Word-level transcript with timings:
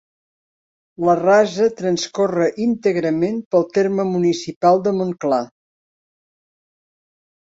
La 1.07 1.13
rasa 1.17 1.67
transcorre 1.81 2.47
íntegrament 2.63 3.37
pel 3.55 3.67
terme 3.77 4.05
municipal 4.13 4.81
de 4.87 4.93
Montclar. 5.01 5.43